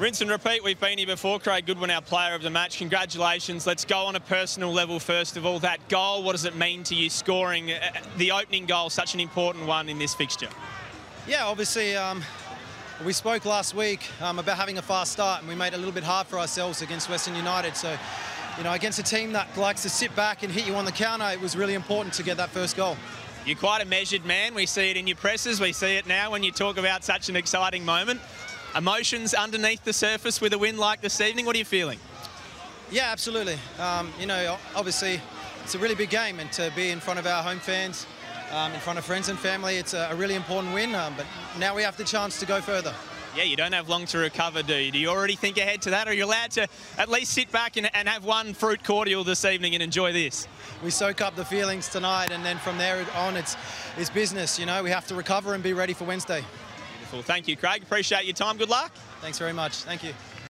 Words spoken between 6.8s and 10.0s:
to you scoring uh, the opening goal, such an important one in